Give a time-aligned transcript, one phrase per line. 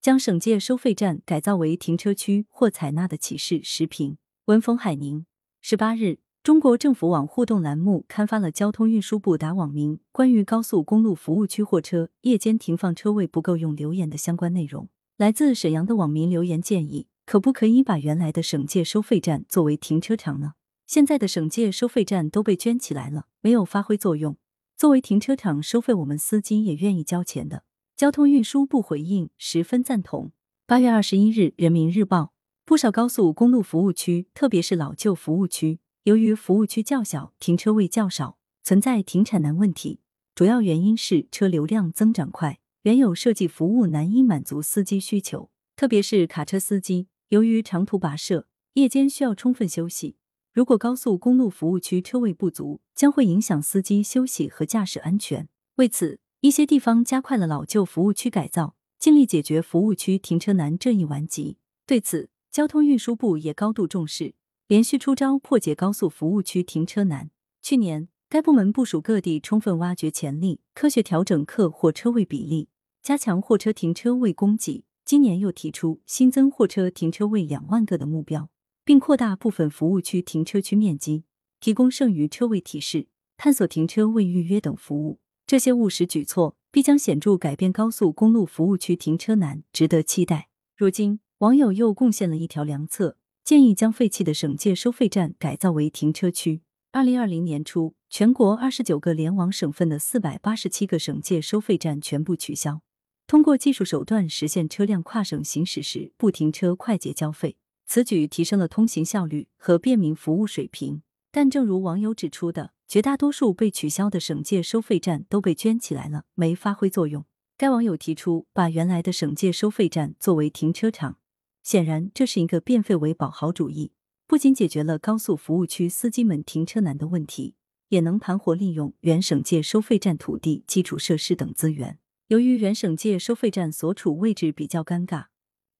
[0.00, 4.16] 将省界收费站改造为停车区或采纳的启示时评。
[4.46, 5.26] 文峰海宁，
[5.60, 14.88] 十八日，中国政府网互动栏目刊发了交通运输部答网民关于高速公路服务区货车夜间停放车位不够用留言的相关内容。
[15.18, 20.54] 来自沈阳的网民留言建议，可不可以把原来的省界收费站作为停车场呢？
[20.86, 24.38] 现在的省界收费站都被圈起来了，没有发挥作用。
[24.74, 27.64] 作为停车场收费，我们司机也愿意交钱的。
[28.00, 30.32] 交通运输部回应十分赞同。
[30.66, 32.22] 八月二十一日，《人民日报》
[32.64, 40.00] 不少高速公路服务区，特别是老旧服务区，由于服务区较小，停车位较少，存在停产难问题。
[40.34, 50.16] 主要原因是车流量增长快，原有设计服务难以满足司机需求，特别是卡车司机，由于长途跋涉，夜间需要充分休息。
[50.54, 55.46] 如果高速公路服务区车位不足，将会影响司机休息和驾驶安全。
[55.74, 61.58] 为此，一些地方加快了老旧服务区改造，尽力解决服务区停车难这一顽疾。
[61.86, 64.32] 对此，交通运输部也高度重视，
[64.66, 67.30] 连续出招破解高速服务区停车难。
[67.60, 72.70] 去年，该部门部署各地充分挖掘潜力，科学调整客货车位比例，
[73.02, 74.84] 加强货车停车位供给。
[75.04, 78.48] 今年又提出新增货车停车位两万个的目标，
[78.82, 81.24] 并扩大部分服务区停车区面积，
[81.60, 85.18] 提供剩余车位提示、探索停车位预约等服务。
[85.50, 90.48] 这些务实举措必将显著改变高速公路服务区停车难，值得期待。
[90.76, 96.62] 如今，网友又贡献了一条良策，建议将废弃的省界收费站改造为停车区。
[96.92, 102.82] 二零二零年初，全国二十九个联网省份的四百八十七个省界收费站全部取消，
[103.26, 107.56] 通过技术手段实现车辆跨省行驶时不停车、快捷交费。
[107.86, 111.02] 此举提升了通行效率和便民服务水平。
[111.32, 112.70] 但正如网友指出的。
[112.90, 117.24] 绝大多数被取消的省界收费站都被圈起来了，没发挥作用。
[117.56, 121.18] 该网友提出把原来的省界收费站作为停车场，
[121.62, 123.92] 显然这是一个变废为宝好主意，
[124.26, 127.54] 不仅解决了高速服务区司机们停车难的问题，
[127.90, 132.00] 也能盘活利用原省界收费站土地、基础设施等资源。
[132.26, 135.26] 由于原省界收费站所处位置比较尴尬，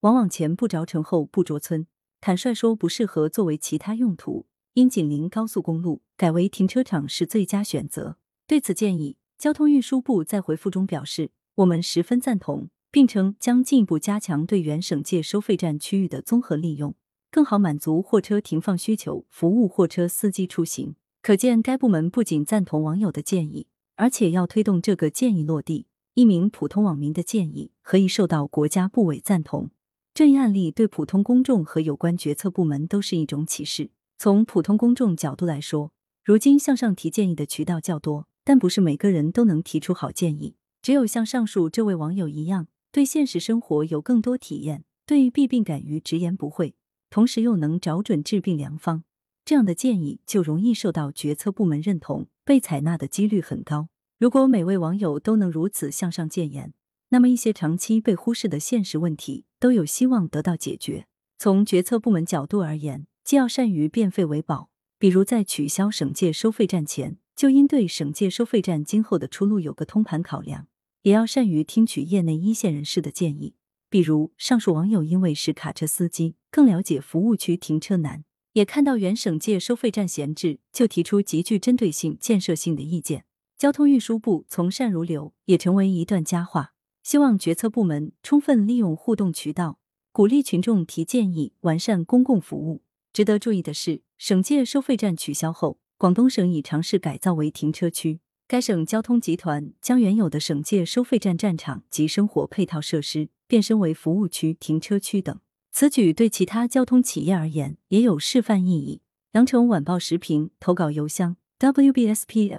[0.02, 1.88] 往往前不着城后不着村，
[2.20, 4.46] 坦率说不适合作为其他用途。
[4.74, 8.16] 因紧邻高速公路，改为停车场是最佳选择。
[8.46, 16.94] 对此建议，交通运输部在回复中表示，我们十分赞同，并称将进一步加强对原省界收费站区域的综合利用，
[17.30, 20.94] 更好满足货车停放需求，服务货车司机出行。
[21.20, 23.66] 可见，该部门不仅赞同网友的建议，
[23.96, 25.86] 而且要推动这个建议落地。
[26.14, 29.70] 一名普通网民的建议可以受到国家部委赞同？
[30.14, 33.90] 这一案例对普通公众和有关决策部门都是一种启示。
[34.22, 40.56] 从普通公众角度来说，如今向上提建议的渠道较多，但不是每个人都能提出好建议。
[40.82, 46.74] 只有像上述这位网友一样，对现实生活有更多体验，对弊病敢于直言不讳，
[47.08, 49.04] 同时又能找准治病良方，
[49.46, 53.88] 这样的建议就容易受到决策部门认同，被采纳的几率很高。
[54.18, 56.74] 如果每位网友都能如此向上谏言，
[57.08, 61.06] 那么一些长期被忽视的现实问题都有希望得到解决。
[61.38, 70.64] 从决策部门角度而言，既要善于变废为宝，比如在取消省界收费站前，就应对省界收费站今后的出路有个通盘考量；
[71.02, 73.54] 也要善于听取业内一线人士的建议，
[73.88, 78.24] 比如上述网友因为是卡车司机，更了解服务区停车难，
[78.54, 83.26] 也看到原省界收费站闲置，就提出极具针对性、建设性的意见。
[83.56, 86.72] 交通运输部从善如流，也成为一段佳话。
[87.04, 89.78] 希望决策部门充分利用互动渠道，
[90.10, 92.82] 鼓励群众提建议，完善公共服务。
[93.20, 98.20] 值得注意的是，省界收费站取消后，广东省已尝试改造为停车区。
[98.48, 105.38] 该省交通集团将原有的省界收费站站场及生活配套设施变身为服务区、停车区等。
[105.70, 109.02] 此举对其他交通企业而言也有示范意义。
[109.32, 112.56] 羊城晚报时评投稿邮箱：wbspycwb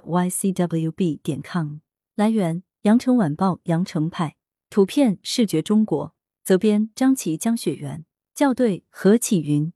[1.24, 1.78] 点 com。
[2.14, 4.36] 来源：羊城晚报羊城派。
[4.70, 6.14] 图片：视觉中国。
[6.44, 8.04] 责编：张琪、江雪源。
[8.36, 9.72] 校对：何启云。